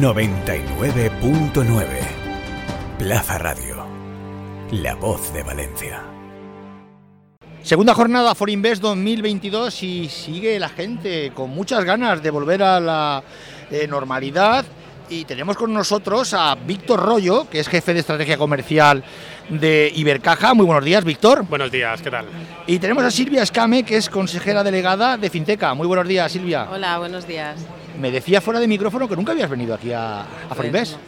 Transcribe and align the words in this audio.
99.9 0.00 1.86
Plaza 2.98 3.38
Radio. 3.38 3.86
La 4.72 4.94
voz 4.94 5.32
de 5.32 5.42
Valencia. 5.42 6.02
Segunda 7.62 7.94
jornada 7.94 8.34
For 8.34 8.50
Invest 8.50 8.82
2022 8.82 9.82
y 9.82 10.10
sigue 10.10 10.58
la 10.58 10.68
gente 10.68 11.32
con 11.34 11.48
muchas 11.48 11.82
ganas 11.84 12.22
de 12.22 12.30
volver 12.30 12.62
a 12.62 12.78
la 12.78 13.22
eh, 13.70 13.86
normalidad. 13.88 14.66
Y 15.08 15.24
tenemos 15.24 15.56
con 15.56 15.72
nosotros 15.72 16.34
a 16.34 16.54
Víctor 16.56 17.00
Rollo, 17.00 17.48
que 17.48 17.60
es 17.60 17.68
jefe 17.68 17.94
de 17.94 18.00
estrategia 18.00 18.36
comercial 18.36 19.02
de 19.48 19.90
Ibercaja. 19.94 20.52
Muy 20.52 20.66
buenos 20.66 20.84
días, 20.84 21.04
Víctor. 21.04 21.46
Buenos 21.48 21.70
días, 21.70 22.02
¿qué 22.02 22.10
tal? 22.10 22.26
Y 22.66 22.78
tenemos 22.80 23.02
a 23.02 23.10
Silvia 23.10 23.44
Escame, 23.44 23.82
que 23.82 23.96
es 23.96 24.10
consejera 24.10 24.62
delegada 24.62 25.16
de 25.16 25.30
Finteca. 25.30 25.72
Muy 25.72 25.86
buenos 25.86 26.06
días, 26.06 26.30
Silvia. 26.30 26.68
Hola, 26.70 26.98
buenos 26.98 27.26
días. 27.26 27.64
Me 27.98 28.10
decía 28.10 28.40
fuera 28.40 28.60
de 28.60 28.66
micrófono 28.68 29.08
que 29.08 29.16
nunca 29.16 29.32
habías 29.32 29.50
venido 29.50 29.74
aquí 29.74 29.92
a, 29.92 30.22
a 30.22 30.54
Pues 30.54 30.92
no, 30.92 30.98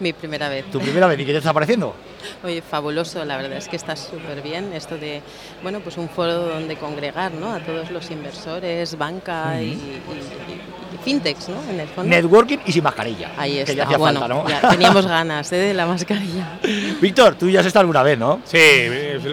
Mi 0.00 0.12
primera 0.12 0.48
vez. 0.48 0.66
Tu 0.70 0.80
primera 0.80 1.06
vez, 1.06 1.18
¿y 1.20 1.24
qué 1.24 1.32
te 1.32 1.38
está 1.38 1.52
pareciendo? 1.52 1.94
Oye, 2.44 2.62
fabuloso, 2.62 3.24
la 3.24 3.36
verdad 3.36 3.58
es 3.58 3.68
que 3.68 3.76
está 3.76 3.96
súper 3.96 4.42
bien 4.42 4.72
esto 4.72 4.96
de, 4.98 5.22
bueno, 5.62 5.80
pues 5.80 5.96
un 5.96 6.08
foro 6.08 6.34
donde 6.34 6.76
congregar, 6.76 7.32
¿no? 7.32 7.52
A 7.52 7.60
todos 7.60 7.90
los 7.90 8.10
inversores, 8.10 8.96
banca 8.98 9.60
y, 9.60 9.64
y- 9.66 9.70
y- 9.72 10.94
y 10.94 10.98
fintechs, 11.04 11.48
¿no? 11.48 11.56
En 11.70 11.80
el 11.80 11.88
fondo. 11.88 12.08
Networking 12.10 12.58
y 12.66 12.72
sin 12.72 12.84
mascarilla. 12.84 13.32
Ahí 13.36 13.54
Que 13.54 13.60
está. 13.62 13.72
ya 13.74 13.84
hacía 13.84 13.98
bueno, 13.98 14.20
falta, 14.20 14.34
¿no? 14.34 14.48
ya 14.48 14.68
teníamos 14.70 15.06
ganas 15.08 15.52
¿eh? 15.52 15.56
de 15.56 15.74
la 15.74 15.86
mascarilla. 15.86 16.58
Víctor, 17.00 17.34
tú 17.34 17.48
ya 17.50 17.60
has 17.60 17.66
estado 17.66 17.80
alguna 17.80 18.02
vez, 18.02 18.18
¿no? 18.18 18.40
Sí, 18.44 18.58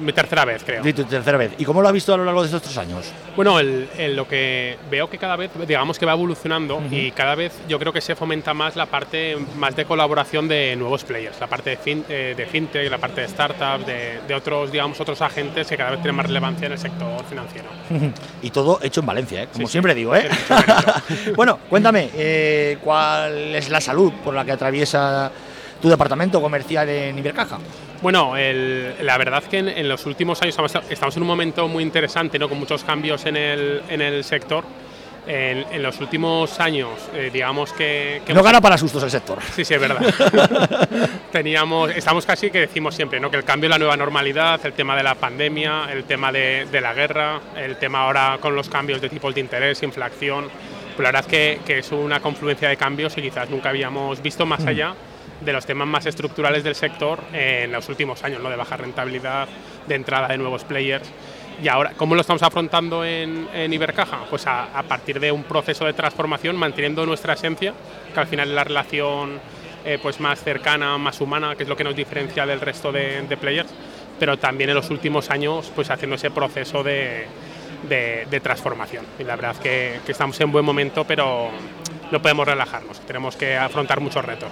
mi 0.02 0.12
tercera 0.14 0.44
vez, 0.46 0.64
creo. 0.64 0.84
Sí, 0.84 0.94
tu 0.94 1.04
tercera 1.04 1.38
vez. 1.38 1.52
¿Y 1.58 1.66
cómo 1.66 1.82
lo 1.82 1.88
has 1.88 1.94
visto 1.94 2.14
a 2.14 2.18
lo 2.18 2.26
largo 2.26 2.42
de 2.42 2.48
estos 2.48 2.62
tres 2.64 2.78
años? 2.78 3.06
Bueno, 3.36 3.60
el- 3.60 3.88
el- 3.98 4.16
lo 4.16 4.28
que 4.28 4.78
veo 4.90 5.10
que 5.10 5.18
cada 5.18 5.36
vez, 5.36 5.52
digamos 5.68 6.00
que 6.00 6.06
va 6.06 6.14
evolucionando 6.14 6.82
y 6.90 7.12
cada 7.12 7.36
vez 7.36 7.54
yo 7.70 7.78
creo 7.80 7.94
que 7.94 8.02
se 8.02 8.16
fomenta 8.16 8.54
más 8.54 8.76
la 8.76 8.88
parte 8.88 9.38
más 9.58 9.76
de 9.76 9.86
colaboración 9.86 10.48
de 10.48 10.76
nuevos 10.76 11.04
players, 11.04 11.40
la 11.40 11.48
parte 11.48 11.72
de, 11.72 11.78
fin- 11.78 12.06
eh, 12.10 12.34
de 12.36 12.46
fintech, 12.48 12.81
la 12.90 12.98
parte 12.98 13.22
de 13.22 13.28
startups, 13.28 13.86
de, 13.86 14.20
de 14.28 14.34
otros, 14.34 14.72
digamos, 14.72 15.00
otros 15.00 15.22
agentes 15.22 15.68
que 15.68 15.78
cada 15.78 15.92
vez 15.92 16.00
tienen 16.02 16.16
más 16.16 16.26
relevancia 16.26 16.66
en 16.68 16.72
el 16.74 16.78
sector 16.80 17.24
financiero. 17.26 17.68
Y 18.42 18.50
todo 18.50 18.80
hecho 18.82 19.02
en 19.02 19.06
Valencia, 19.06 19.44
¿eh? 19.44 19.48
como 19.54 19.68
Sí, 19.68 19.72
siempre 19.74 19.94
sí. 19.94 20.00
digo. 20.00 20.16
¿eh? 20.16 20.28
Bueno, 21.36 21.60
cuéntame, 21.70 22.10
eh, 22.16 22.78
¿cuál 22.84 23.56
es 23.56 23.70
la 23.70 23.82
salud 23.82 24.12
por 24.24 24.34
la 24.34 24.44
que 24.46 24.52
atraviesa 24.52 25.32
tu 25.82 25.90
departamento 25.90 26.42
comercial 26.42 26.88
en 26.90 27.18
Ibercaja? 27.18 27.58
Bueno, 28.02 28.36
el- 28.38 28.96
la 29.06 29.18
verdad 29.18 29.44
que 29.44 29.60
en, 29.60 29.68
en 29.70 29.88
los 29.88 30.06
últimos 30.06 30.42
años 30.42 30.58
estamos, 30.58 30.74
estamos 30.90 31.16
en 31.18 31.22
un 31.24 31.28
momento 31.28 31.68
muy 31.68 31.84
interesante, 31.84 32.40
¿no? 32.40 32.50
con 32.50 32.58
muchos 32.60 32.84
cambios 32.84 33.26
en 33.26 33.36
el, 33.38 33.82
en 33.90 34.02
el 34.02 34.24
sector. 34.24 34.64
En, 35.28 35.66
en 35.72 35.84
los 35.84 36.00
últimos 36.00 36.60
años, 36.60 36.90
eh, 37.14 37.30
digamos 37.32 37.72
que, 37.74 38.24
que 38.26 38.34
No 38.34 38.40
hemos- 38.40 38.46
gana 38.52 38.60
para 38.62 38.76
sustos 38.78 39.04
el 39.04 39.12
sector. 39.12 39.38
Sí, 39.54 39.64
sí, 39.64 39.76
es 39.76 39.80
verdad. 39.80 40.02
Teníamos, 41.32 41.92
estamos 41.92 42.26
casi 42.26 42.50
que 42.50 42.60
decimos 42.62 42.96
siempre, 42.96 43.20
¿no? 43.20 43.30
Que 43.30 43.38
el 43.38 43.44
cambio 43.44 43.68
es 43.68 43.72
la 43.72 43.78
nueva 43.80 43.96
normalidad, 43.98 44.60
el 44.66 44.74
tema 44.74 44.96
de 44.96 45.04
la 45.04 45.16
pandemia, 45.16 45.86
el 45.92 46.04
tema 46.06 46.32
de, 46.32 46.66
de 46.72 46.82
la 46.82 46.94
guerra, 46.94 47.40
el 47.56 47.78
tema 47.78 48.02
ahora 48.02 48.38
con 48.42 48.56
los 48.56 48.68
cambios 48.70 49.00
de 49.02 49.10
tipos 49.10 49.34
de 49.36 49.42
interés, 49.42 49.84
inflación. 49.84 50.46
Pues 50.96 51.00
la 51.00 51.10
verdad 51.12 51.22
es 51.22 51.28
que, 51.28 51.60
que 51.66 51.80
es 51.80 51.92
una 51.92 52.20
confluencia 52.20 52.68
de 52.68 52.76
cambios 52.78 53.18
y 53.18 53.22
quizás 53.22 53.50
nunca 53.50 53.70
habíamos 53.70 54.22
visto 54.22 54.46
más 54.46 54.66
allá 54.66 54.94
de 55.40 55.54
los 55.54 55.66
temas 55.66 55.88
más 55.88 56.06
estructurales 56.06 56.64
del 56.64 56.76
sector 56.76 57.20
en 57.34 57.72
los 57.72 57.88
últimos 57.90 58.24
años, 58.24 58.42
¿no? 58.44 58.50
De 58.50 58.56
baja 58.56 58.78
rentabilidad, 58.78 59.48
de 59.88 59.96
entrada 59.96 60.28
de 60.28 60.38
nuevos 60.38 60.64
players. 60.64 61.10
Y 61.64 61.68
ahora, 61.68 61.94
¿cómo 61.96 62.16
lo 62.16 62.22
estamos 62.22 62.42
afrontando 62.44 63.06
en, 63.06 63.48
Ibercaja? 63.72 64.26
Pues 64.30 64.46
a, 64.48 64.84
partir 64.88 65.20
de 65.20 65.32
un 65.32 65.44
proceso 65.44 65.86
de 65.86 65.94
transformación, 65.94 66.56
manteniendo 66.56 67.06
nuestra 67.06 67.34
esencia, 67.34 67.74
que 68.14 68.20
al 68.20 68.28
final 68.28 68.50
es 68.50 68.56
la 68.56 68.64
relación 68.64 69.40
eh, 69.86 70.00
pues 70.02 70.20
más 70.20 70.44
cercana, 70.44 70.98
más 70.98 71.22
humana, 71.22 71.56
que 71.56 71.64
es 71.64 71.70
lo 71.70 71.76
que 71.76 71.84
nos 71.84 71.96
diferencia 71.96 72.46
del 72.46 72.62
resto 72.62 72.92
de, 72.92 73.38
players, 73.40 73.70
pero 74.20 74.38
también 74.38 74.70
en 74.70 74.76
los 74.76 74.90
últimos 74.90 75.30
años 75.30 75.72
pues 75.76 75.90
haciendo 75.90 76.16
ese 76.16 76.32
proceso 76.32 76.84
de, 76.84 77.28
transformación. 78.42 79.06
Y 79.20 79.24
la 79.24 79.36
verdad 79.36 79.56
que, 79.58 80.00
que 80.06 80.12
estamos 80.12 80.40
en 80.42 80.52
buen 80.52 80.66
momento, 80.66 81.06
pero 81.06 81.50
no 82.12 82.22
podemos 82.22 82.48
relajarnos, 82.48 83.00
tenemos 83.02 83.36
que 83.36 83.56
afrontar 83.56 84.00
muchos 84.00 84.24
retos. 84.26 84.52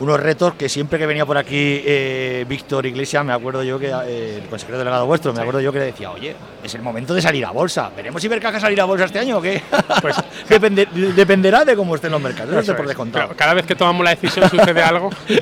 Unos 0.00 0.18
retos 0.18 0.54
que 0.54 0.68
siempre 0.70 0.98
que 0.98 1.04
venía 1.06 1.26
por 1.26 1.36
aquí 1.36 1.82
eh, 1.84 2.44
Víctor 2.48 2.86
Iglesias, 2.86 3.22
me 3.24 3.34
acuerdo 3.34 3.62
yo 3.62 3.78
que 3.78 3.88
eh, 4.06 4.38
el 4.42 4.48
consejero 4.48 4.78
delegado 4.78 5.04
vuestro, 5.06 5.32
me 5.34 5.40
acuerdo 5.40 5.60
yo 5.60 5.72
que 5.72 5.78
le 5.78 5.84
decía, 5.86 6.10
oye, 6.10 6.34
es 6.64 6.74
el 6.74 6.80
momento 6.80 7.12
de 7.12 7.20
salir 7.20 7.44
a 7.44 7.50
bolsa. 7.50 7.90
¿Veremos 7.94 8.24
Ibercaja 8.24 8.58
salir 8.58 8.80
a 8.80 8.84
bolsa 8.86 9.04
este 9.04 9.18
año 9.18 9.38
o 9.38 9.42
qué? 9.42 9.60
Pues- 10.00 10.16
Depende- 10.48 10.86
dependerá 11.14 11.64
de 11.64 11.76
cómo 11.76 11.94
estén 11.94 12.10
los 12.12 12.20
mercados. 12.20 12.50
Eso 12.50 12.60
Eso 12.60 12.72
es 12.72 12.76
por 12.76 12.84
es. 12.86 12.88
descontado. 12.88 13.34
Cada 13.36 13.54
vez 13.54 13.66
que 13.66 13.74
tomamos 13.76 14.02
la 14.04 14.10
decisión 14.10 14.48
sucede 14.48 14.82
algo. 14.82 15.10
Eso 15.28 15.38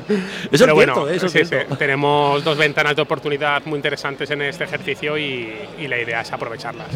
Pero 0.51 0.65
es 0.65 0.73
bueno, 0.73 0.93
cierto, 0.93 1.09
eso 1.09 1.25
es 1.27 1.31
sí, 1.31 1.45
cierto. 1.45 1.73
sí, 1.73 1.77
tenemos 1.79 2.43
dos 2.43 2.57
ventanas 2.57 2.95
de 2.95 3.01
oportunidad 3.01 3.63
muy 3.65 3.77
interesantes 3.77 4.29
en 4.31 4.41
este 4.41 4.65
ejercicio 4.65 5.17
y, 5.17 5.53
y 5.79 5.87
la 5.87 5.99
idea 5.99 6.21
es 6.21 6.31
aprovecharlas. 6.31 6.87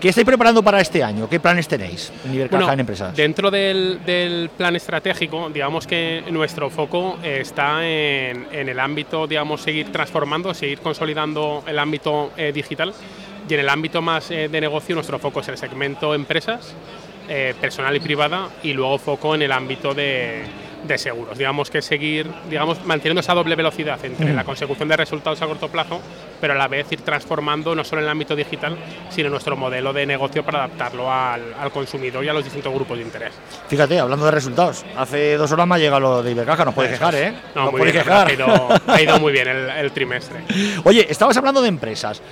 ¿Qué 0.00 0.08
estáis 0.10 0.24
preparando 0.26 0.62
para 0.62 0.80
este 0.80 1.02
año? 1.02 1.28
¿Qué 1.28 1.40
planes 1.40 1.66
tenéis 1.68 2.12
en 2.24 2.34
Ibercaja 2.34 2.58
Bueno, 2.58 2.72
en 2.74 2.80
empresas? 2.80 3.16
Dentro 3.16 3.50
del, 3.50 4.00
del 4.04 4.50
plan 4.56 4.76
estratégico, 4.76 5.48
digamos 5.50 5.86
que 5.86 6.22
nuestro 6.30 6.70
foco 6.70 7.07
está 7.22 7.86
en, 7.86 8.46
el 8.52 8.78
ámbito, 8.80 9.26
digamos, 9.26 9.60
seguir 9.60 9.90
transformando, 9.92 10.52
seguir 10.54 10.80
consolidando 10.80 11.62
el 11.66 11.78
ámbito 11.78 12.32
eh, 12.36 12.52
digital. 12.52 12.92
Y 13.48 13.54
en 13.54 13.60
el 13.60 13.68
ámbito 13.68 14.02
más 14.02 14.30
eh, 14.30 14.48
de 14.48 14.60
negocio 14.60 14.94
nuestro 14.94 15.18
foco 15.18 15.40
es 15.40 15.48
el 15.48 15.56
segmento 15.56 16.14
empresas, 16.14 16.74
eh, 17.28 17.54
personal 17.60 17.94
y 17.96 18.00
privada 18.00 18.48
y 18.62 18.72
luego 18.72 18.98
foco 18.98 19.34
en 19.34 19.42
el 19.42 19.52
ámbito 19.52 19.94
de, 19.94 20.44
de 20.84 20.96
seguros. 20.98 21.36
Digamos 21.36 21.70
que 21.70 21.82
seguir, 21.82 22.30
digamos, 22.48 22.84
manteniendo 22.84 23.20
esa 23.20 23.34
doble 23.34 23.56
velocidad 23.56 23.98
entre 24.04 24.32
la 24.32 24.44
consecución 24.44 24.88
de 24.88 24.96
resultados 24.96 25.40
a 25.42 25.46
corto 25.46 25.68
plazo, 25.68 26.00
pero 26.40 26.52
a 26.54 26.56
la 26.56 26.68
vez 26.68 26.86
ir 26.92 27.00
transformando 27.02 27.74
no 27.74 27.84
solo 27.84 28.00
en 28.00 28.04
el 28.06 28.10
ámbito 28.10 28.36
digital, 28.36 28.76
sino 29.10 29.28
nuestro 29.28 29.56
modelo 29.56 29.92
de 29.92 30.06
negocio 30.06 30.44
para 30.44 30.64
adaptarlo 30.64 31.12
al, 31.12 31.54
al 31.58 31.70
consumidor 31.72 32.24
y 32.24 32.28
a 32.28 32.32
los 32.32 32.44
distintos 32.44 32.72
grupos 32.72 32.96
de 32.96 33.04
interés. 33.04 33.32
Fíjate, 33.68 33.98
hablando 33.98 34.24
de 34.24 34.30
resultados, 34.30 34.84
hace 34.96 35.36
dos 35.36 35.50
horas 35.52 35.66
me 35.66 35.74
ha 35.74 35.78
llegado 35.78 36.00
lo 36.00 36.22
de 36.22 36.30
Ibercaja, 36.30 36.64
nos 36.64 36.74
puede 36.74 36.90
quejar, 36.90 37.14
¿eh? 37.14 37.34
No, 37.54 37.64
Nos 37.64 37.72
muy 37.72 37.82
bien, 37.82 37.92
quejar. 37.92 38.28
ha 38.28 38.32
ido, 38.32 38.68
ha 38.86 39.00
ido 39.02 39.18
muy 39.18 39.32
bien 39.32 39.48
el, 39.48 39.68
el 39.70 39.92
trimestre. 39.92 40.40
Oye, 40.84 41.06
estabas 41.10 41.36
hablando 41.36 41.60
de 41.60 41.68
empresas. 41.68 42.22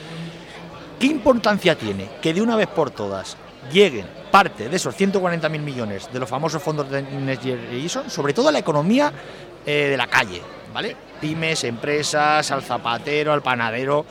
¿Qué 0.99 1.07
importancia 1.07 1.77
tiene 1.77 2.09
que 2.23 2.33
de 2.33 2.41
una 2.41 2.57
vez 2.57 2.69
por 2.69 2.91
todas 2.91 3.37
lleguen 3.73 4.07
parte 4.37 4.69
de 4.69 4.77
esos 4.77 4.95
140.000 4.95 5.49
millones 5.61 6.11
de 6.13 6.19
los 6.19 6.29
famosos 6.29 6.63
fondos 6.63 6.91
de 6.91 7.01
Next 7.01 7.43
Generation, 7.43 8.11
sobre 8.11 8.35
todo 8.35 8.51
a 8.51 8.53
la 8.53 8.59
economía 8.59 9.11
eh, 9.65 9.89
de 9.89 9.97
la 9.97 10.09
calle, 10.09 10.43
¿vale? 10.75 10.95
Pymes, 11.19 11.65
empresas, 11.65 12.51
al 12.51 12.61
zapatero, 12.63 13.33
al 13.33 13.41
panadero. 13.41 14.05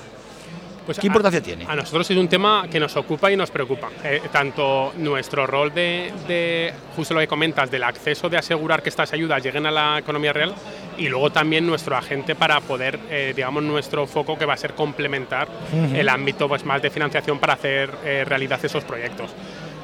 Pues 0.84 0.98
¿Qué 0.98 1.06
a- 1.06 1.10
importancia 1.10 1.44
tiene? 1.44 1.66
A 1.68 1.76
nosotros 1.76 2.10
es 2.10 2.18
un 2.18 2.28
tema 2.28 2.66
que 2.72 2.80
nos 2.80 2.96
ocupa 2.98 3.32
y 3.32 3.38
nos 3.38 3.52
preocupa. 3.52 3.90
Eh, 4.04 4.20
tanto 4.32 4.94
nuestro 4.98 5.46
rol 5.46 5.72
de, 5.76 6.12
de, 6.28 6.74
justo 6.96 7.14
lo 7.14 7.20
que 7.20 7.28
comentas, 7.28 7.70
del 7.70 7.84
acceso 7.84 8.28
de 8.28 8.38
asegurar 8.40 8.82
que 8.82 8.90
estas 8.90 9.14
ayudas 9.14 9.44
lleguen 9.44 9.68
a 9.68 9.72
la 9.72 10.00
economía 10.00 10.34
real 10.34 10.56
y 10.98 11.08
luego 11.08 11.32
también 11.32 11.68
nuestro 11.68 11.96
agente 11.96 12.34
para 12.34 12.62
poder, 12.62 13.00
eh, 13.12 13.34
digamos, 13.36 13.62
nuestro 13.62 14.08
foco 14.08 14.38
que 14.40 14.46
va 14.46 14.54
a 14.54 14.58
ser 14.58 14.74
complementar 14.74 15.48
el 15.94 16.10
ámbito 16.10 16.48
pues, 16.48 16.66
más 16.66 16.82
de 16.82 16.90
financiación 16.90 17.38
para 17.38 17.54
hacer 17.54 17.92
eh, 18.04 18.24
realidad 18.26 18.60
esos 18.64 18.84
proyectos. 18.84 19.30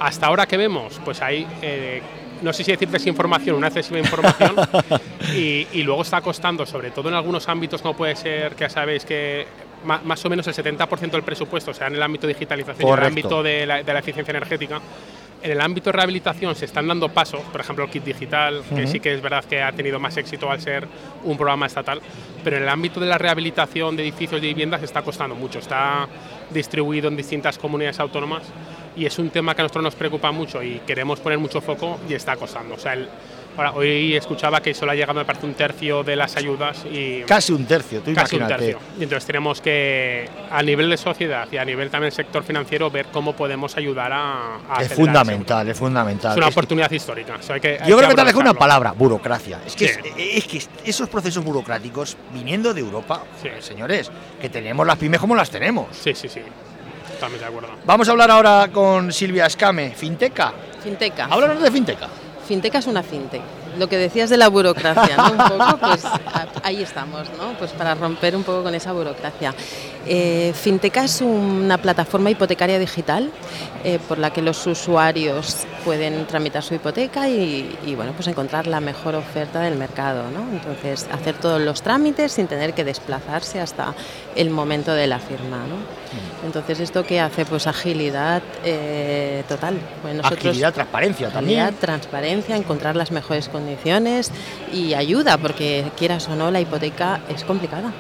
Hasta 0.01 0.25
ahora 0.25 0.47
que 0.47 0.57
vemos, 0.57 1.00
pues 1.06 1.22
hay, 1.22 1.47
eh, 1.62 2.01
no 2.41 2.51
sé 2.53 2.63
si 2.63 2.72
decir 2.72 2.89
desinformación, 2.89 3.56
una 3.56 3.67
excesiva 3.67 4.00
información 4.00 4.56
y, 5.35 5.67
y 5.72 5.84
luego 5.84 6.01
está 6.01 6.22
costando, 6.22 6.66
sobre 6.66 6.89
todo 6.89 7.09
en 7.09 7.16
algunos 7.16 7.47
ámbitos 7.47 7.84
como 7.84 7.95
puede 7.95 8.16
ser, 8.16 8.56
que 8.56 8.63
ya 8.63 8.69
sabéis 8.69 9.06
que 9.06 9.45
más 9.84 10.25
o 10.25 10.29
menos 10.29 10.47
el 10.47 10.53
70% 10.53 11.12
del 11.12 11.23
presupuesto 11.23 11.72
sea 11.73 11.88
en 11.88 11.95
el 11.95 12.03
ámbito 12.03 12.25
de 12.25 12.34
digitalización 12.34 12.79
y 12.79 12.84
en 12.84 12.89
Correcto. 12.89 13.07
el 13.07 13.12
ámbito 13.12 13.44
de 13.44 13.66
la, 13.66 13.84
de 13.84 13.94
la 13.94 14.00
eficiencia 14.00 14.31
energética. 14.31 14.81
En 15.44 15.50
el 15.52 15.59
ámbito 15.62 15.85
de 15.90 15.94
rehabilitación 15.94 16.53
se 16.56 16.66
están 16.66 16.88
dando 16.88 17.09
pasos, 17.09 17.41
por 17.52 17.62
ejemplo 17.62 17.84
el 17.85 17.90
kit 17.90 18.03
digital, 18.03 18.62
que 18.75 18.85
sí 18.85 19.00
que 19.00 19.13
es 19.16 19.22
verdad 19.24 19.44
que 19.44 19.62
ha 19.63 19.72
tenido 19.72 20.00
más 20.00 20.16
éxito 20.18 20.51
al 20.51 20.62
ser 20.62 20.88
un 21.24 21.36
programa 21.36 21.65
estatal, 21.65 22.00
pero 22.44 22.57
en 22.57 22.63
el 22.63 22.69
ámbito 22.69 23.00
de 23.00 23.07
la 23.07 23.18
rehabilitación 23.18 23.95
de 23.95 24.04
edificios 24.04 24.39
y 24.44 24.45
viviendas 24.48 24.83
está 24.83 25.01
costando 25.01 25.33
mucho, 25.33 25.57
está 25.57 26.07
distribuido 26.51 27.07
en 27.07 27.18
distintas 27.18 27.57
comunidades 27.57 28.00
autónomas 28.00 28.44
y 28.95 29.06
es 29.06 29.18
un 29.18 29.31
tema 29.31 29.56
que 29.56 29.62
a 29.62 29.63
nosotros 29.63 29.83
nos 29.86 29.95
preocupa 29.95 30.31
mucho 30.31 30.62
y 30.62 30.80
queremos 30.86 31.19
poner 31.19 31.39
mucho 31.39 31.60
foco 31.60 32.00
y 32.07 32.13
está 32.13 32.36
costando. 32.36 32.75
O 32.75 32.77
sea, 32.77 32.94
el- 32.94 33.10
ahora, 33.57 33.71
hoy 33.74 34.15
escuchaba 34.15 34.62
que 34.62 34.74
solo 34.74 34.92
ha 34.92 34.95
llegado 34.95 35.13
me 35.13 35.25
parece 35.25 35.45
un 35.45 35.53
tercio 35.53 36.03
de 36.03 36.15
las 36.15 36.36
ayudas 36.38 36.86
y 36.92 37.21
Casi 37.21 37.51
un 37.53 37.65
tercio, 37.65 38.01
tú 38.01 38.13
casi 38.13 38.36
un 38.36 38.42
imagínate. 38.42 38.71
tercio. 38.74 38.80
Y 39.00 39.03
entonces 39.03 39.25
tenemos 39.25 39.62
que, 39.62 40.30
a 40.51 40.62
nivel 40.63 40.89
de 40.89 40.98
sociedad 40.98 41.48
y 41.51 41.57
a 41.57 41.65
nivel 41.65 41.89
también 41.89 42.12
sector 42.12 42.44
financiero, 42.44 42.89
ver 42.89 43.07
cómo 43.12 43.33
podemos 43.33 43.75
ayudar 43.77 44.12
a, 44.13 44.57
a 44.69 44.81
Es 44.83 44.94
fundamental, 44.94 45.68
es 45.68 45.77
fundamental. 45.77 46.31
Es 46.31 46.38
una 46.38 46.48
Es- 46.48 46.53
oportunidad 46.53 46.92
histórica. 46.92 47.36
o 47.39 47.44
sea, 47.44 47.56
hay 47.56 47.62
que- 47.62 47.77
hay 47.81 47.89
Yo 47.89 47.98
creo 47.98 48.09
que 48.09 48.15
te 48.15 48.25
dejo 48.25 48.39
una 48.39 48.53
palabra, 48.53 48.92
burocracia. 48.94 49.59
Es 49.65 49.75
que, 49.75 49.88
Sí. 49.88 50.00
es, 50.18 50.36
es 50.38 50.45
que 50.45 50.89
esos 50.89 51.09
procesos 51.09 51.44
burocráticos 51.44 52.18
viniendo 52.33 52.74
de 52.74 52.81
Europa, 52.81 53.24
Sí. 53.42 53.50
señores, 53.59 54.12
que 54.39 54.50
tenemos 54.50 54.86
las 54.88 54.98
pymes 54.98 55.19
como 55.19 55.36
las 55.36 55.50
tenemos. 55.50 55.88
Sí, 55.95 56.13
sí, 56.15 56.27
sí. 56.30 56.42
Totalmente 57.13 57.45
de 57.45 57.50
acuerdo. 57.50 57.69
Vamos 57.86 58.07
a 58.07 58.12
hablar 58.12 58.31
ahora 58.31 58.69
con 58.71 59.12
Silvia 59.13 59.45
Escame, 59.45 59.92
Finteca. 59.92 60.53
Finteca. 60.83 61.25
Háblanos 61.30 61.62
de 61.62 61.69
Finteca. 61.69 62.07
Finteca 62.51 62.80
es 62.80 62.88
una 62.88 63.01
fintech. 63.01 63.61
Lo 63.77 63.88
que 63.89 63.97
decías 63.97 64.29
de 64.29 64.38
la 64.38 64.50
burocracia, 64.50 65.18
¿no? 65.18 65.31
Un 65.31 65.57
poco, 65.57 65.77
pues 65.77 66.03
ahí 66.63 66.81
estamos, 66.81 67.27
¿no? 67.38 67.53
Pues 67.57 67.71
para 67.71 67.95
romper 67.95 68.35
un 68.35 68.44
poco 68.44 68.63
con 68.63 68.75
esa 68.75 68.91
burocracia. 68.91 69.53
Eh, 70.06 70.53
Finteca 70.56 71.03
es 71.03 71.21
una 71.21 71.77
plataforma 71.77 72.29
hipotecaria 72.29 72.79
digital 72.79 73.31
eh, 73.83 74.00
por 74.07 74.18
la 74.18 74.31
que 74.31 74.41
los 74.41 74.65
usuarios 74.68 75.65
pueden 75.85 76.25
tramitar 76.25 76.63
su 76.63 76.73
hipoteca 76.75 77.29
y, 77.29 77.95
bueno, 77.95 78.13
pues 78.13 78.27
encontrar 78.27 78.68
la 78.68 78.79
mejor 78.79 79.15
oferta 79.15 79.62
del 79.62 79.75
mercado, 79.75 80.24
¿no? 80.31 80.41
Entonces, 80.51 81.07
hacer 81.12 81.35
todos 81.35 81.62
los 81.62 81.81
trámites 81.81 82.33
sin 82.33 82.47
tener 82.47 82.74
que 82.74 82.83
desplazarse 82.83 83.59
hasta 83.59 83.94
el 84.35 84.50
momento 84.50 84.94
de 84.94 85.07
la 85.07 85.19
firma, 85.19 85.57
¿no? 85.67 85.75
Mm. 85.75 86.45
Entonces, 86.45 86.79
¿esto 86.79 87.06
qué 87.06 87.19
hace? 87.19 87.45
Pues 87.45 87.67
agilidad 87.67 88.41
eh, 88.63 89.44
total. 89.47 89.79
agilidad, 90.24 90.74
transparencia 90.74 91.29
también. 91.29 91.59
Agilidad, 91.59 91.79
transparencia, 91.79 92.56
encontrar 92.56 92.95
las 92.95 93.12
mejores 93.12 93.47
condiciones 93.47 93.61
y 94.72 94.94
ayuda, 94.94 95.38
porque 95.38 95.92
quieras 95.98 96.28
o 96.30 96.36
no, 96.36 96.52
la 96.52 96.60
hipoteca 96.60 97.22
es 97.30 97.44
complicada. 97.44 97.92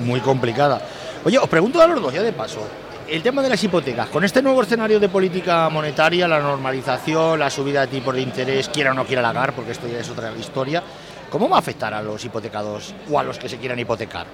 Muy 0.00 0.20
complicada. 0.20 0.80
Oye, 1.24 1.38
os 1.38 1.48
pregunto 1.48 1.80
a 1.80 1.86
los 1.86 2.00
dos, 2.00 2.12
ya 2.12 2.22
de 2.22 2.32
paso, 2.32 2.60
el 3.08 3.22
tema 3.22 3.42
de 3.42 3.48
las 3.48 3.62
hipotecas, 3.62 4.08
con 4.08 4.24
este 4.24 4.42
nuevo 4.42 4.62
escenario 4.62 5.00
de 5.00 5.08
política 5.08 5.68
monetaria, 5.68 6.26
la 6.26 6.40
normalización, 6.40 7.38
la 7.38 7.50
subida 7.50 7.82
de 7.82 7.86
tipos 7.88 8.14
de 8.14 8.20
interés, 8.20 8.68
quiera 8.68 8.90
o 8.90 8.94
no 8.94 9.04
quiera 9.04 9.22
lagar, 9.22 9.52
porque 9.52 9.72
esto 9.72 9.86
ya 9.88 9.98
es 9.98 10.10
otra 10.10 10.32
historia, 10.36 10.82
¿cómo 11.30 11.48
va 11.48 11.56
a 11.56 11.60
afectar 11.60 11.94
a 11.94 12.02
los 12.02 12.24
hipotecados 12.24 12.94
o 13.10 13.18
a 13.18 13.22
los 13.22 13.38
que 13.38 13.48
se 13.48 13.58
quieran 13.58 13.78
hipotecar? 13.78 14.26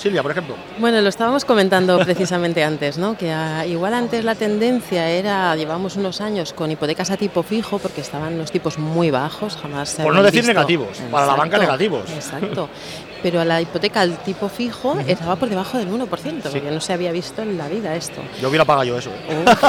Silvia, 0.00 0.22
por 0.22 0.32
ejemplo. 0.32 0.56
Bueno, 0.78 1.00
lo 1.00 1.08
estábamos 1.08 1.44
comentando 1.44 1.98
precisamente 1.98 2.64
antes, 2.70 2.98
¿no? 2.98 3.16
Que 3.16 3.32
igual 3.68 3.94
antes 3.94 4.24
la 4.24 4.34
tendencia 4.34 5.08
era, 5.08 5.54
llevamos 5.56 5.96
unos 5.96 6.20
años 6.20 6.52
con 6.52 6.70
hipotecas 6.70 7.10
a 7.10 7.16
tipo 7.16 7.42
fijo 7.42 7.78
porque 7.78 8.00
estaban 8.00 8.38
los 8.38 8.50
tipos 8.50 8.78
muy 8.78 9.10
bajos, 9.10 9.56
jamás 9.56 9.90
se 9.90 10.02
Por 10.02 10.14
no 10.14 10.22
decir 10.22 10.46
negativos, 10.46 10.98
para 11.10 11.26
la 11.26 11.34
banca 11.34 11.58
negativos. 11.58 12.10
Exacto. 12.10 12.68
pero 13.22 13.40
a 13.40 13.44
la 13.44 13.60
hipoteca 13.60 14.00
al 14.00 14.18
tipo 14.18 14.48
fijo 14.48 14.98
estaba 15.06 15.36
por 15.36 15.48
debajo 15.48 15.78
del 15.78 15.90
1%, 15.90 16.08
porque 16.42 16.70
no 16.70 16.80
se 16.80 16.92
había 16.92 17.12
visto 17.12 17.42
en 17.42 17.58
la 17.58 17.68
vida 17.68 17.94
esto. 17.96 18.20
Yo 18.40 18.48
hubiera 18.48 18.64
pagado 18.64 18.84
yo 18.84 18.98
eso. 18.98 19.10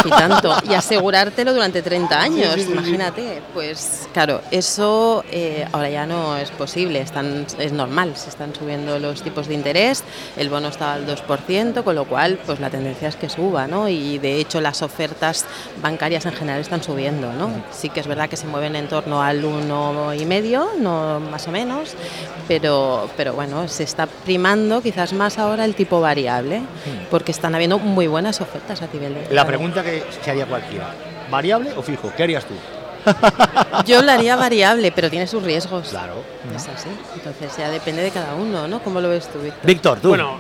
y 0.06 0.10
tanto. 0.10 0.56
Y 0.70 0.74
asegurártelo 0.74 1.54
durante 1.54 1.82
30 1.82 2.22
años, 2.22 2.58
imagínate. 2.58 3.42
Pues 3.54 4.08
claro, 4.14 4.42
eso 4.52 5.24
eh, 5.32 5.68
ahora 5.72 5.90
ya 5.90 6.06
no 6.06 6.38
es 6.38 6.52
posible, 6.52 7.02
están, 7.02 7.46
es 7.58 7.72
normal, 7.72 8.14
se 8.16 8.30
están 8.30 8.54
subiendo 8.56 9.00
los 9.00 9.22
tipos 9.22 9.48
de 9.48 9.54
interés, 9.54 10.04
el 10.38 10.50
bono 10.50 10.70
estaba 10.70 10.94
al 10.94 11.08
2%, 11.08 11.84
con 11.84 11.96
lo 11.96 12.06
cual 12.06 12.40
pues 12.46 12.60
la 12.60 12.70
tendencia 12.70 13.08
es 13.08 13.16
que 13.16 13.30
suba, 13.30 13.68
¿no? 13.68 13.88
Y 13.90 14.18
de 14.18 14.40
hecho 14.40 14.62
las 14.62 14.82
ofertas 14.82 15.46
bancarias 15.82 16.26
en 16.26 16.34
general 16.34 16.62
están 16.62 16.84
subiendo, 16.84 17.34
¿no? 17.34 17.52
Sí 17.72 17.90
que 17.90 18.00
es 18.00 18.08
verdad 18.08 18.30
que 18.30 18.38
se 18.38 18.48
mueven 18.48 18.76
en 18.76 18.88
torno 18.88 19.22
al 19.22 19.44
1,5, 19.44 20.78
no 20.80 21.20
más 21.20 21.48
o 21.48 21.52
menos, 21.52 21.96
pero, 22.48 23.10
pero 23.18 23.34
bueno, 23.34 23.41
se 23.68 23.84
está 23.84 24.08
primando 24.08 24.82
quizás 24.82 25.14
más 25.14 25.38
ahora 25.38 25.66
el 25.66 25.76
tipo 25.76 26.02
variable, 26.02 26.60
hmm. 26.60 27.10
porque 27.10 27.32
están 27.32 27.56
habiendo 27.56 27.80
muy 27.80 28.08
buenas 28.08 28.42
ofertas 28.42 28.82
a 28.82 28.88
nivel 28.88 29.14
de... 29.14 29.34
La 29.34 29.46
pregunta 29.46 29.84
que 29.84 30.04
se 30.24 30.32
haría 30.32 30.46
cualquiera, 30.46 30.94
¿variable 31.30 31.72
o 31.76 31.82
fijo? 31.82 32.12
¿Qué 32.16 32.24
harías 32.24 32.46
tú? 32.46 32.56
Yo 33.86 34.02
lo 34.02 34.12
haría 34.12 34.36
variable, 34.36 34.92
pero 34.92 35.10
tiene 35.10 35.28
sus 35.28 35.44
riesgos. 35.44 35.90
Claro. 35.90 36.24
Es 36.56 36.68
así. 36.68 36.90
Entonces 37.16 37.56
ya 37.58 37.70
depende 37.70 38.02
de 38.02 38.12
cada 38.12 38.36
uno, 38.36 38.68
¿no? 38.68 38.82
¿Cómo 38.82 39.02
lo 39.02 39.10
ves 39.10 39.28
tú, 39.28 39.40
Víctor? 39.40 39.66
Víctor, 39.66 40.00
tú. 40.00 40.10
Bueno, 40.10 40.40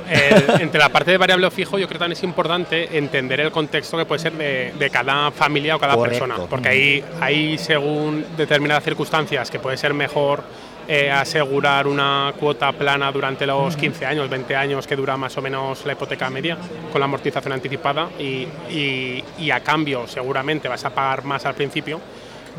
entre 0.59 0.79
la 0.79 0.89
parte 0.89 1.11
de 1.11 1.17
variable 1.17 1.47
o 1.47 1.51
fijo, 1.51 1.77
yo 1.77 1.87
creo 1.87 1.97
que 1.97 2.03
también 2.03 2.17
es 2.17 2.23
importante 2.23 2.97
entender 2.97 3.39
el 3.39 3.51
contexto 3.51 3.97
que 3.97 4.05
puede 4.05 4.19
ser 4.19 4.33
de, 4.33 4.89
cada 4.91 5.31
familia 5.31 5.75
o 5.75 5.79
cada 5.79 5.97
persona. 5.97 6.35
Porque 6.49 6.69
ahí, 6.69 7.03
ahí, 7.19 7.57
según 7.57 8.25
determinadas 8.37 8.83
circunstancias, 8.83 9.49
que 9.49 9.59
puede 9.59 9.77
ser 9.77 9.93
mejor 9.93 10.43
eh, 10.87 11.11
asegurar 11.11 11.87
una 11.87 12.33
cuota 12.39 12.71
plana 12.71 13.11
durante 13.11 13.45
los 13.45 13.77
15 13.77 14.05
años, 14.05 14.29
20 14.29 14.55
años 14.55 14.87
que 14.87 14.95
dura 14.95 15.15
más 15.15 15.37
o 15.37 15.41
menos 15.41 15.85
la 15.85 15.93
hipoteca 15.93 16.29
media 16.29 16.57
con 16.91 16.99
la 16.99 17.05
amortización 17.05 17.53
anticipada 17.53 18.09
y, 18.19 18.47
y, 18.69 19.51
a 19.51 19.59
cambio 19.61 20.07
seguramente 20.07 20.67
vas 20.67 20.83
a 20.83 20.89
pagar 20.89 21.23
más 21.23 21.45
al 21.45 21.53
principio. 21.53 22.01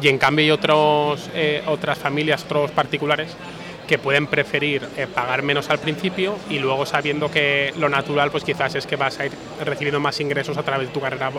Y 0.01 0.09
en 0.09 0.19
cambio 0.19 0.45
hay 0.45 0.51
otros, 0.51 1.29
eh, 1.35 1.63
otras 1.67 1.99
familias, 1.99 2.45
otros 2.45 2.71
particulares 2.71 3.37
que 3.87 3.99
pueden 3.99 4.27
preferir 4.27 4.89
eh, 4.97 5.07
pagar 5.13 5.43
menos 5.43 5.69
al 5.69 5.79
principio 5.79 6.37
y 6.49 6.59
luego 6.59 6.87
sabiendo 6.87 7.31
que 7.31 7.75
lo 7.77 7.89
natural 7.89 8.31
pues 8.31 8.45
quizás 8.45 8.75
es 8.77 8.87
que 8.87 8.97
vas 8.97 9.19
a 9.19 9.27
ir 9.27 9.33
recibiendo 9.65 10.01
más 10.01 10.19
ingresos 10.21 10.57
a 10.57 10.63
través 10.63 10.89
de 10.89 10.95
tu 10.95 11.01
carrera 11.01 11.31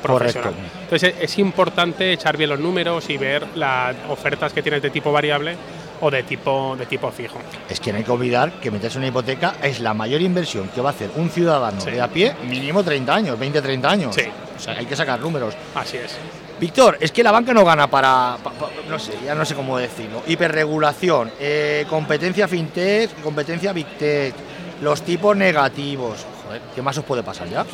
profesional. 0.00 0.54
Entonces 0.82 1.14
es 1.18 1.38
importante 1.38 2.12
echar 2.12 2.36
bien 2.36 2.50
los 2.50 2.60
números 2.60 3.08
y 3.08 3.16
ver 3.16 3.44
las 3.56 3.96
ofertas 4.08 4.52
que 4.52 4.62
tienes 4.62 4.82
de 4.82 4.90
tipo 4.90 5.10
variable 5.10 5.56
o 6.00 6.10
de 6.10 6.22
tipo, 6.22 6.76
de 6.76 6.86
tipo 6.86 7.10
fijo. 7.10 7.38
Es 7.68 7.80
que 7.80 7.92
no 7.92 7.98
hay 7.98 8.04
que 8.04 8.10
olvidar 8.10 8.52
que 8.60 8.70
meterse 8.70 8.98
una 8.98 9.08
hipoteca 9.08 9.56
es 9.62 9.80
la 9.80 9.94
mayor 9.94 10.20
inversión 10.20 10.68
que 10.68 10.80
va 10.80 10.90
a 10.90 10.92
hacer 10.92 11.10
un 11.16 11.30
ciudadano 11.30 11.84
de 11.84 12.00
a 12.00 12.08
pie 12.08 12.34
mínimo 12.48 12.82
30 12.82 13.14
años, 13.14 13.38
20, 13.38 13.62
30 13.62 13.90
años. 13.90 14.14
Sí. 14.14 14.22
O 14.56 14.60
sea, 14.60 14.74
hay 14.74 14.86
que 14.86 14.96
sacar 14.96 15.20
números. 15.20 15.54
Así 15.74 15.96
es. 15.96 16.16
Víctor, 16.60 16.98
es 17.00 17.10
que 17.10 17.22
la 17.22 17.30
banca 17.30 17.54
no 17.54 17.64
gana 17.64 17.86
para, 17.86 18.36
no 18.86 18.98
sé, 18.98 19.14
ya 19.24 19.34
no 19.34 19.46
sé 19.46 19.54
cómo 19.54 19.78
decirlo, 19.78 20.22
hiperregulación, 20.26 21.30
eh, 21.40 21.86
competencia 21.88 22.46
fintech, 22.46 23.22
competencia 23.22 23.72
big 23.72 23.86
tech, 23.96 24.34
los 24.82 25.00
tipos 25.00 25.34
negativos. 25.34 26.26
Joder, 26.44 26.60
¿qué 26.74 26.82
más 26.82 26.98
os 26.98 27.04
puede 27.04 27.22
pasar 27.22 27.48
ya? 27.48 27.64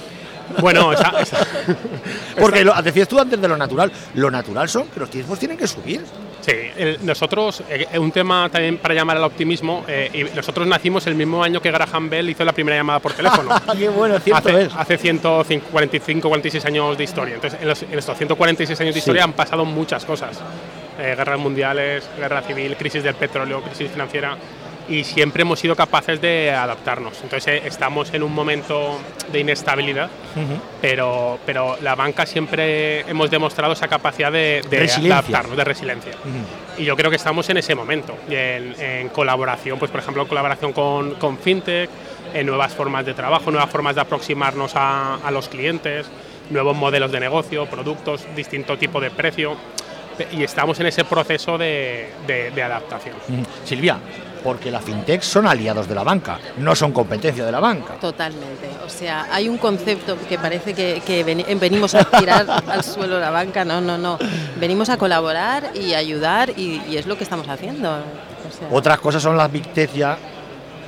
Bueno, 0.60 0.92
porque 2.40 2.64
lo, 2.64 2.80
decías 2.80 3.08
tú 3.08 3.18
antes 3.18 3.40
de 3.40 3.48
lo 3.48 3.56
natural, 3.56 3.90
lo 4.14 4.30
natural 4.30 4.68
son 4.68 4.86
que 4.86 5.00
los 5.00 5.10
tiempos 5.10 5.38
tienen 5.38 5.58
que 5.58 5.66
subir. 5.66 6.04
Sí, 6.40 6.52
nosotros, 7.02 7.62
eh, 7.68 7.98
un 7.98 8.12
tema 8.12 8.48
también 8.50 8.78
para 8.78 8.94
llamar 8.94 9.16
al 9.16 9.24
optimismo, 9.24 9.84
eh, 9.88 10.10
y 10.12 10.36
nosotros 10.36 10.66
nacimos 10.66 11.06
el 11.06 11.14
mismo 11.14 11.42
año 11.42 11.60
que 11.60 11.70
Graham 11.70 12.08
Bell 12.08 12.30
hizo 12.30 12.44
la 12.44 12.52
primera 12.52 12.76
llamada 12.76 13.00
por 13.00 13.12
teléfono. 13.12 13.50
Qué 13.78 13.88
bueno, 13.88 14.18
cierto 14.20 14.48
hace, 14.48 14.62
es. 14.62 14.74
Hace 14.74 14.98
145, 14.98 16.28
46 16.28 16.64
años 16.66 16.96
de 16.96 17.04
historia. 17.04 17.34
Entonces, 17.34 17.58
en, 17.60 17.98
estos 17.98 18.16
146 18.16 18.80
años 18.80 18.94
de 18.94 18.98
historia 18.98 19.24
han 19.24 19.32
pasado 19.32 19.64
muchas 19.64 20.04
cosas. 20.04 20.40
Eh, 20.98 21.14
guerras 21.16 21.38
mundiales, 21.38 22.08
guerra 22.16 22.42
civil, 22.42 22.76
crisis 22.76 23.02
del 23.02 23.14
petróleo, 23.14 23.62
crisis 23.62 23.90
financiera 23.90 24.36
y 24.88 25.04
siempre 25.04 25.42
hemos 25.42 25.58
sido 25.58 25.74
capaces 25.74 26.20
de 26.20 26.50
adaptarnos. 26.50 27.20
Entonces 27.22 27.46
eh, 27.46 27.62
estamos 27.66 28.12
en 28.14 28.22
un 28.22 28.32
momento 28.32 28.98
de 29.32 29.40
inestabilidad, 29.40 30.08
pero, 30.80 31.38
pero 31.44 31.76
la 31.82 31.94
banca 31.94 32.26
siempre 32.26 33.00
hemos 33.00 33.30
demostrado 33.30 33.72
esa 33.72 33.88
capacidad 33.88 34.30
de, 34.30 34.62
adaptarnos, 35.06 35.56
de 35.56 35.64
resiliencia. 35.64 36.12
Y 36.78 36.84
yo 36.84 36.96
creo 36.96 37.10
que 37.10 37.16
estamos 37.16 37.48
en 37.48 37.56
ese 37.56 37.74
momento, 37.74 38.16
en, 38.28 39.08
colaboración, 39.08 39.78
pues 39.78 39.90
por 39.90 40.00
ejemplo, 40.00 40.22
en 40.22 40.28
colaboración 40.28 40.72
con, 40.72 41.14
con, 41.14 41.38
FinTech, 41.38 41.90
en 42.34 42.46
nuevas 42.46 42.74
formas 42.74 43.06
de 43.06 43.14
trabajo, 43.14 43.50
nuevas 43.50 43.70
formas 43.70 43.94
de 43.94 44.02
aproximarnos 44.02 44.76
a, 44.76 45.16
a 45.16 45.30
los 45.30 45.48
clientes, 45.48 46.06
nuevos 46.50 46.76
modelos 46.76 47.10
de 47.10 47.20
negocio, 47.20 47.66
productos, 47.66 48.26
distinto 48.36 48.76
tipo 48.76 49.00
de 49.00 49.10
precio 49.10 49.56
y 50.32 50.42
estamos 50.42 50.78
en 50.80 50.86
ese 50.86 51.04
proceso 51.04 51.58
de, 51.58 52.08
de, 52.26 52.62
adaptación. 52.62 53.16
Silvia, 53.64 53.98
porque 54.46 54.70
la 54.70 54.80
fintech 54.80 55.22
son 55.22 55.44
aliados 55.44 55.88
de 55.88 55.94
la 55.96 56.04
banca, 56.04 56.38
no 56.58 56.76
son 56.76 56.92
competencia 56.92 57.44
de 57.44 57.50
la 57.50 57.58
banca. 57.58 57.94
Totalmente. 57.94 58.70
O 58.86 58.88
sea, 58.88 59.26
hay 59.32 59.48
un 59.48 59.58
concepto 59.58 60.16
que 60.28 60.38
parece 60.38 60.72
que, 60.72 61.56
venimos 61.60 61.96
a 61.96 62.04
tirar 62.04 62.46
al 62.68 62.84
suelo 62.84 63.18
la 63.18 63.30
banca. 63.30 63.64
No, 63.64 63.80
no, 63.80 63.98
no. 63.98 64.18
Venimos 64.54 64.88
a 64.88 64.98
colaborar 64.98 65.72
y 65.74 65.94
ayudar 65.94 66.50
y, 66.56 66.80
es 66.96 67.06
lo 67.06 67.18
que 67.18 67.24
estamos 67.24 67.48
haciendo. 67.48 67.98
Otras 68.70 69.00
cosas 69.00 69.20
son 69.20 69.36
las 69.36 69.50
big 69.50 69.66
tech 69.72 69.92
ya, 69.92 70.16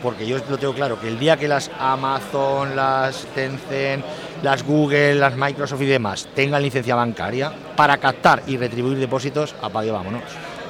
porque 0.05 0.25
yo 0.25 0.39
lo 0.49 0.57
tengo 0.57 0.73
claro, 0.73 1.01
que 1.01 1.09
el 1.09 1.19
día 1.19 1.37
que 1.37 1.49
las 1.49 1.69
Amazon, 1.81 2.77
las 2.77 3.27
Tencent, 3.35 4.05
las 4.41 4.63
Google, 4.63 5.17
las 5.17 5.35
Microsoft 5.35 5.83
y 5.83 5.87
demás 5.87 6.29
tengan 6.33 6.63
licencia 6.63 6.95
bancaria 6.95 7.53
para 7.75 7.97
captar 7.97 8.41
y 8.47 8.57
retribuir 8.57 8.99
depósitos, 8.99 9.57
apague 9.61 9.91
vámonos. 9.91 10.23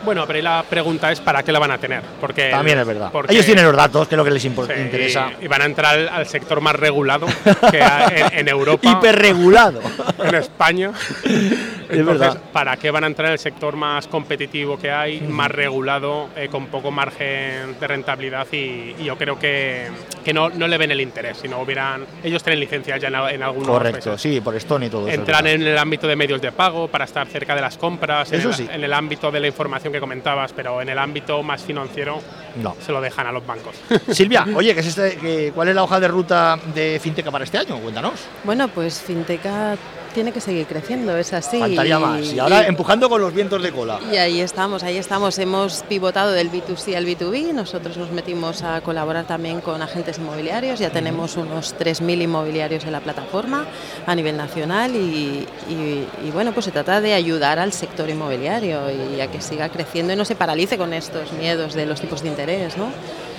Bueno, 0.05 0.27
pero 0.27 0.41
la 0.43 0.65
pregunta 0.69 1.11
es 1.13 1.21
para 1.21 1.43
qué 1.43 1.53
la 1.53 1.59
van 1.59 1.71
a 1.71 1.79
tener. 1.79 2.03
Porque, 2.21 2.51
También 2.51 2.79
es 2.79 2.87
verdad. 2.87 3.11
Ellos 3.29 3.47
tienen 3.47 3.65
los 3.65 3.77
datos, 3.77 4.09
que 4.09 4.15
es 4.15 4.17
lo 4.17 4.25
que 4.25 4.31
les 4.31 4.45
interesa. 4.45 5.33
Y 5.41 5.49
van 5.49 5.63
a 5.63 5.65
entrar 5.65 6.09
al, 6.09 6.27
sector 6.27 6.61
más 6.61 6.77
regulado 6.77 7.27
que 7.71 7.81
en, 8.33 8.49
Europa. 8.49 8.91
Hiperregulado. 8.91 9.81
En 10.23 10.35
España. 10.35 10.93
es 11.89 12.05
verdad. 12.05 12.39
¿para 12.53 12.77
qué 12.77 12.91
van 12.91 13.05
a 13.05 13.07
entrar 13.07 13.27
en 13.27 13.33
el 13.33 13.39
sector 13.39 13.77
más 13.77 14.07
competitivo 14.09 14.79
que 14.79 14.91
hay, 14.91 15.21
más 15.21 15.51
regulado, 15.51 16.29
eh, 16.37 16.49
con 16.49 16.67
poco 16.67 16.91
margen 16.91 17.79
de 17.79 17.87
rentabilidad? 17.87 18.47
Y, 18.53 18.95
yo 19.03 19.17
creo 19.17 19.39
que, 19.39 19.89
que 20.25 20.33
no, 20.33 20.51
no, 20.51 20.67
le 20.67 20.77
ven 20.77 20.91
el 20.91 21.01
interés. 21.01 21.39
Si 21.39 21.49
no 21.49 21.61
hubieran. 21.61 22.05
Ellos 22.23 22.43
tienen 22.43 22.61
licencias 22.61 23.01
ya 23.01 23.09
en, 23.09 23.15
en 23.15 23.43
algunos 23.43 23.69
Correcto, 23.69 24.19
sí, 24.19 24.41
por 24.41 24.55
Stone 24.57 24.87
y 24.87 24.91
todo 24.91 25.09
Entran 25.09 25.47
en 25.47 25.63
el 25.63 25.79
ámbito 25.79 26.07
de 26.07 26.17
medios 26.17 26.41
de 26.41 26.53
pago 26.53 26.89
para 26.89 27.05
estar 27.05 27.27
cerca 27.27 27.55
de 27.55 27.61
las 27.61 27.79
compras, 27.79 28.33
eso 28.33 28.49
en, 28.49 28.55
sí. 28.55 28.69
en 28.71 28.85
el 28.85 28.93
ámbito 28.93 29.31
de 29.31 29.41
la 29.41 29.47
información 29.47 29.93
que 29.93 30.01
comentabas, 30.01 30.53
pero 30.53 30.83
en 30.83 30.89
el 30.89 30.99
ámbito 30.99 31.43
más 31.43 31.63
financiero 31.63 32.21
no. 32.57 32.77
se 32.85 32.93
lo 32.93 33.01
dejan 33.01 33.27
a 33.27 33.33
los 33.33 33.47
bancos. 33.47 33.75
Silvia, 34.11 34.47
oye, 34.55 34.75
¿qué 34.75 34.81
es 34.81 34.87
este, 34.87 35.53
¿cuál 35.55 35.69
es 35.69 35.75
la 35.75 35.83
hoja 35.83 36.01
de 36.01 36.09
ruta 36.09 36.59
de 36.75 36.99
Finteca 37.03 37.31
para 37.31 37.45
este 37.45 37.59
año? 37.59 37.79
Cuéntanos. 37.79 38.15
Bueno, 38.45 38.69
pues 38.69 39.01
Finteca 39.01 39.77
tiene 40.19 40.33
que 40.33 40.41
seguir 40.41 40.67
creciendo, 40.67 41.17
es 41.17 41.33
así. 41.33 41.61
Faltaría 41.61 41.99
más. 41.99 42.33
Y 42.33 42.39
ahora 42.39 42.67
empujando 42.67 43.09
con 43.09 43.21
los 43.21 43.33
vientos 43.33 43.63
de 43.63 43.71
cola. 43.71 44.01
Y 44.11 44.17
ahí 44.17 44.41
estamos, 44.41 44.83
ahí 44.83 44.97
estamos. 44.97 45.39
Hemos 45.39 45.83
pivotado 45.85 46.33
del 46.33 46.51
B2C 46.51 46.97
al 46.97 47.07
B2B. 47.07 47.53
Nosotros 47.53 47.97
nos 47.97 48.11
metimos 48.11 48.63
a 48.63 48.81
colaborar 48.81 49.27
también 49.27 49.61
con 49.61 49.81
agentes 49.81 50.19
inmobiliarios. 50.19 50.81
Ya 50.81 50.91
tenemos 50.91 51.37
unos 51.37 51.77
3.000 51.79 52.23
inmobiliarios 52.23 52.85
en 52.85 52.93
la 52.93 53.01
plataforma 53.01 53.65
a 54.07 54.15
nivel 54.15 54.37
nacional 54.37 54.97
y, 54.97 55.47
y, 55.69 56.31
bueno, 56.33 56.53
pues 56.53 56.65
se 56.65 56.73
trata 56.73 57.01
de 57.01 57.15
ayudar 57.15 57.59
al 57.59 57.73
sector 57.73 58.09
inmobiliario 58.09 58.81
y 59.17 59.21
a 59.21 59.31
que 59.31 59.41
siga 59.41 59.69
creciendo 59.69 60.13
y 60.13 60.17
no 60.17 60.25
se 60.25 60.35
paralice 60.35 60.79
con 60.79 60.93
estos 60.93 61.33
miedos 61.33 61.75
de 61.75 61.87
los 61.87 62.01
tipos 62.01 62.23
de 62.23 62.29
interés, 62.29 62.38
¿no? 62.77 62.91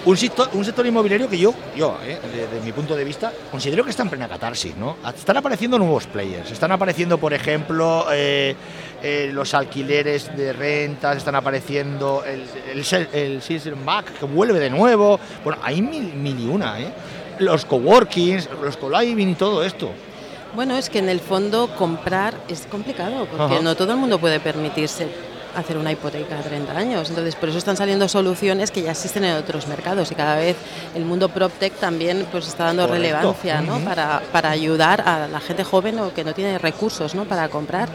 Un 0.06 0.15
sector, 0.15 0.50
un 0.53 0.63
sector 0.63 0.86
inmobiliario 0.86 1.29
que 1.29 1.38
yo, 1.38 1.53
yo 1.75 1.98
eh, 2.03 2.18
desde 2.34 2.65
mi 2.65 2.72
punto 2.72 2.96
de 2.96 3.03
vista, 3.03 3.34
considero 3.51 3.84
que 3.84 3.89
está 3.89 4.03
en 4.03 4.10
plena 4.10 4.29
catarsis. 4.29 4.75
¿no? 4.77 4.96
Están 5.15 5.38
apareciendo 5.38 5.77
nuevos 5.77 6.08
players. 6.08 6.51
Están 6.51 6.72
apareciendo, 6.72 7.18
por 7.18 7.34
ejemplo, 7.34 8.06
eh, 8.12 8.56
eh, 9.03 9.29
los 9.34 9.53
alquileres 9.53 10.36
de 10.36 10.53
rentas, 10.53 11.18
están 11.18 11.36
apareciendo 11.36 12.24
el, 12.25 12.46
el, 12.72 13.41
el 13.48 13.75
Back, 13.86 14.20
que 14.20 14.25
vuelve 14.25 14.60
de 14.60 14.70
nuevo. 14.70 15.20
Bueno, 15.44 15.60
hay 15.62 15.82
mil, 15.82 16.13
mil 16.13 16.39
y 16.39 16.48
una. 16.48 16.79
¿eh? 16.79 16.91
Los 17.39 17.65
coworkings, 17.65 18.50
los 18.62 18.77
co-living 18.77 19.27
y 19.27 19.36
todo 19.36 19.63
esto. 19.63 19.91
Bueno, 20.56 20.75
es 20.77 20.89
que 20.89 21.00
en 21.00 21.10
el 21.10 21.20
fondo 21.20 21.70
comprar 21.77 22.34
es 22.48 22.65
complicado, 22.65 23.27
porque 23.27 23.62
no 23.62 23.75
todo 23.75 23.91
el 23.91 23.98
mundo 24.00 24.18
puede 24.18 24.39
permitirse 24.39 25.08
hacer 25.56 25.77
una 25.77 25.91
hipoteca 25.91 26.38
de 26.38 26.44
30 26.44 26.77
años. 26.77 27.10
Entonces, 27.10 27.36
por 27.36 27.50
eso 27.50 27.58
están 27.58 27.77
saliendo 27.77 28.08
soluciones 28.08 28.72
que 28.72 28.82
ya 28.82 28.91
existen 28.91 29.25
en 29.25 29.36
otros 29.36 29.68
mercados 29.68 30.12
y 30.12 30.15
cada 30.15 30.36
vez 30.36 30.56
el 30.96 31.06
mundo 31.06 31.29
PropTech 31.29 31.74
también 31.74 32.27
pues 32.32 32.48
está 32.48 32.65
dando 32.65 32.88
relevancia 32.88 33.62
¿no? 33.62 33.79
para, 33.79 34.22
para, 34.32 34.50
ayudar 34.50 35.01
a 35.01 35.27
la 35.27 35.39
gente 35.39 35.63
joven 35.63 36.00
o 36.00 36.13
que 36.13 36.24
no 36.24 36.34
tiene 36.34 36.58
recursos 36.58 37.15
¿no? 37.15 37.25
para 37.25 37.50
comprar. 37.50 37.89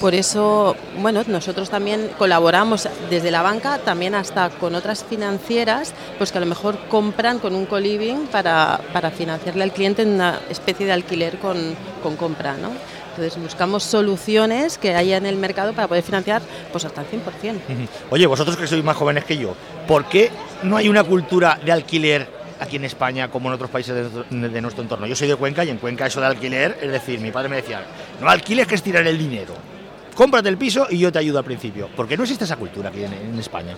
Por 0.00 0.14
eso, 0.14 0.76
bueno, 1.00 1.22
nosotros 1.26 1.70
también 1.70 2.10
colaboramos 2.18 2.88
desde 3.10 3.30
la 3.30 3.42
banca 3.42 3.78
también 3.78 4.14
hasta 4.14 4.50
con 4.50 4.74
otras 4.74 5.04
financieras 5.04 5.92
pues 6.18 6.32
que 6.32 6.38
a 6.38 6.40
lo 6.40 6.46
mejor 6.46 6.78
compran 6.88 7.38
con 7.38 7.54
un 7.54 7.66
co-living 7.66 8.26
para, 8.26 8.80
para 8.92 9.10
financiarle 9.10 9.64
al 9.64 9.72
cliente 9.72 10.02
en 10.02 10.10
una 10.10 10.40
especie 10.48 10.86
de 10.86 10.92
alquiler 10.92 11.38
con, 11.38 11.74
con 12.02 12.16
compra. 12.16 12.56
¿no? 12.56 12.70
Entonces 13.18 13.42
buscamos 13.42 13.82
soluciones 13.82 14.78
que 14.78 14.94
haya 14.94 15.16
en 15.16 15.26
el 15.26 15.34
mercado 15.36 15.72
para 15.72 15.88
poder 15.88 16.04
financiar 16.04 16.40
pues 16.70 16.84
hasta 16.84 17.00
el 17.00 17.08
100%. 17.08 17.88
Oye, 18.10 18.26
vosotros 18.28 18.56
que 18.56 18.68
sois 18.68 18.84
más 18.84 18.96
jóvenes 18.96 19.24
que 19.24 19.36
yo, 19.36 19.54
¿por 19.88 20.04
qué 20.04 20.30
no 20.62 20.76
hay 20.76 20.88
una 20.88 21.02
cultura 21.02 21.58
de 21.64 21.72
alquiler 21.72 22.28
aquí 22.60 22.76
en 22.76 22.84
España 22.84 23.28
como 23.28 23.48
en 23.48 23.54
otros 23.54 23.70
países 23.70 24.08
de, 24.30 24.60
nuestro 24.60 24.84
entorno? 24.84 25.06
Yo 25.08 25.16
soy 25.16 25.26
de 25.26 25.34
Cuenca 25.34 25.64
y 25.64 25.70
en 25.70 25.78
Cuenca 25.78 26.06
eso 26.06 26.20
de 26.20 26.26
alquiler, 26.26 26.78
es 26.80 26.92
decir, 26.92 27.18
mi 27.18 27.32
padre 27.32 27.48
me 27.48 27.56
decía, 27.56 27.82
no 28.20 28.28
alquiles 28.28 28.68
que 28.68 28.76
es 28.76 28.82
tirar 28.84 29.04
el 29.04 29.18
dinero 29.18 29.77
cómprate 30.18 30.48
el 30.48 30.58
piso 30.58 30.88
y 30.90 30.98
yo 30.98 31.12
te 31.12 31.20
ayudo 31.20 31.38
al 31.38 31.44
principio. 31.44 31.88
Porque 31.94 32.16
no 32.16 32.24
existe 32.24 32.42
esa 32.42 32.56
cultura 32.56 32.88
aquí 32.88 33.04
en, 33.04 33.38
España. 33.38 33.76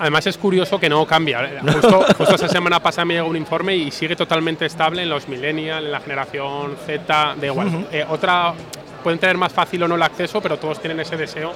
Además, 0.00 0.26
es 0.26 0.38
curioso 0.38 0.80
que 0.80 0.88
no 0.88 1.06
cambia. 1.06 1.60
Justo, 1.62 2.06
justo 2.16 2.36
esa 2.36 2.48
semana 2.48 2.80
pasada 2.80 3.04
me 3.04 3.14
llegó 3.14 3.28
un 3.28 3.36
informe 3.36 3.76
y 3.76 3.90
sigue 3.90 4.16
totalmente 4.16 4.64
estable 4.64 5.02
en 5.02 5.10
los 5.10 5.28
millennials, 5.28 5.84
en 5.84 5.92
la 5.92 6.00
generación 6.00 6.76
Z, 6.86 7.34
de 7.38 7.46
igual. 7.48 7.86
Eh, 7.92 8.02
otra, 8.08 8.54
pueden 9.02 9.18
tener 9.18 9.36
más 9.36 9.52
fácil 9.52 9.82
o 9.82 9.88
no 9.88 9.96
el 9.96 10.02
acceso, 10.02 10.40
pero 10.40 10.56
todos 10.56 10.80
tienen 10.80 11.00
ese 11.00 11.18
deseo 11.18 11.52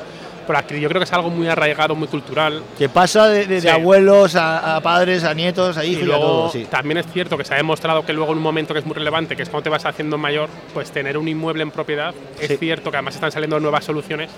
yo 0.81 0.89
creo 0.89 1.01
que 1.01 1.05
es 1.05 1.13
algo 1.13 1.31
muy 1.31 1.49
arraigado, 1.49 1.95
muy 1.95 2.09
cultural. 2.09 2.63
Que 2.77 2.89
pasa 2.89 3.29
de, 3.29 3.71
abuelos 3.71 4.35
a, 4.37 4.81
padres, 4.83 5.25
a 5.25 5.35
nietos, 5.35 5.77
a 5.77 5.85
hijos 5.85 6.03
y, 6.03 6.07
luego, 6.07 6.51
También 6.71 6.99
es 6.99 7.07
cierto 7.07 7.37
que 7.37 7.45
se 7.45 7.55
ha 7.55 7.57
demostrado 7.57 8.05
que 8.05 8.13
luego 8.13 8.33
en 8.33 8.39
un 8.39 8.45
momento 8.45 8.75
que 8.75 8.81
es 8.81 8.87
muy 8.87 8.95
relevante, 8.95 9.37
que 9.37 9.43
es 9.43 9.49
cuando 9.49 9.65
te 9.65 9.71
vas 9.71 9.85
haciendo 9.85 10.19
mayor, 10.19 10.49
pues 10.75 10.91
tener 10.91 11.19
un 11.19 11.29
inmueble 11.29 11.63
en 11.63 11.71
propiedad, 11.71 12.15
es 12.41 12.59
cierto 12.59 12.91
que 12.91 12.97
además 12.97 13.15
están 13.15 13.33
saliendo 13.33 13.61
nuevas 13.61 13.85
soluciones 13.85 14.31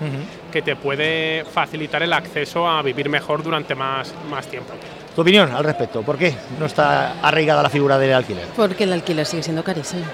que 0.51 0.61
te 0.61 0.75
puede 0.75 1.45
facilitar 1.45 2.03
el 2.03 2.13
acceso 2.13 2.67
a 2.67 2.81
vivir 2.81 3.09
mejor 3.09 3.43
durante 3.43 3.75
más, 3.75 4.13
más 4.29 4.47
tiempo. 4.47 4.73
¿Tu 5.15 5.21
opinión 5.21 5.51
al 5.51 5.63
respecto? 5.63 6.01
¿Por 6.03 6.17
qué 6.17 6.33
no 6.57 6.65
está 6.65 7.15
arraigada 7.21 7.61
la 7.61 7.69
figura 7.69 7.97
del 7.97 8.13
alquiler? 8.13 8.45
Porque 8.55 8.85
el 8.85 8.93
alquiler 8.93 9.25
sigue 9.25 9.43
siendo 9.43 9.61
carísimo. 9.61 10.05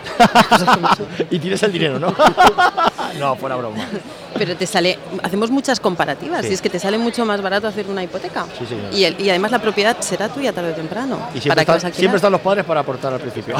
y 1.30 1.38
tienes 1.38 1.62
el 1.62 1.72
dinero, 1.72 2.00
¿no? 2.00 2.16
no, 3.20 3.36
fuera 3.36 3.56
broma. 3.56 3.86
Pero 4.36 4.56
te 4.56 4.66
sale, 4.66 4.98
hacemos 5.22 5.52
muchas 5.52 5.80
comparativas, 5.80 6.46
y 6.50 6.54
es 6.54 6.62
que 6.62 6.70
te 6.70 6.80
sale 6.80 6.98
mucho 6.98 7.26
más 7.26 7.42
barato 7.42 7.68
hacer 7.68 7.86
una 7.88 8.04
hipoteca. 8.04 8.46
Sí, 8.58 8.76
y, 8.92 9.24
y, 9.24 9.30
además 9.30 9.52
la 9.52 9.60
propiedad 9.60 9.98
será 10.00 10.30
tuya 10.30 10.52
tarde 10.52 10.72
o 10.72 10.76
temprano. 10.76 11.20
Y 11.34 11.42
siempre, 11.42 11.66
siempre 11.92 12.16
están 12.16 12.32
los 12.32 12.42
padres 12.42 12.66
para 12.66 12.80
aportar 12.80 13.14
al 13.14 13.20
principio. 13.20 13.56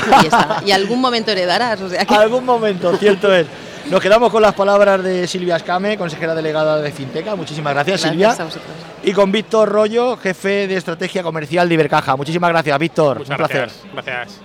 Y, 0.66 0.72
algún 0.72 1.00
momento 1.00 1.32
heredarás. 1.32 1.82
O 1.82 1.90
sea 1.90 2.02
Algún 2.10 2.46
momento, 2.46 2.96
cierto 2.98 3.32
es. 3.34 3.46
Nos 3.90 4.02
quedamos 4.02 4.32
con 4.32 4.42
las 4.42 4.54
palabras 4.54 5.02
de 5.02 5.28
Silvia 5.28 5.56
Escame, 5.56 5.98
consejera 5.98 6.36
delegada 6.36 6.82
de 6.82 6.92
Finteca. 6.92 7.36
Muchísimas 7.36 7.74
gracias, 7.74 8.02
Silvia. 8.02 8.36
Y 9.04 9.14
con 9.14 9.32
Víctor 9.32 9.70
Rollo, 9.70 10.18
jefe 10.18 10.68
de 10.68 10.76
estrategia 10.76 11.24
comercial 11.24 11.70
de 11.70 11.76
Ibercaja. 11.76 12.18
Muchísimas 12.18 12.50
gracias, 12.50 12.78
Víctor. 12.80 13.20
Muchas 13.20 13.32
Un 13.32 13.38
placer. 13.38 13.70
Gracias. 13.94 14.42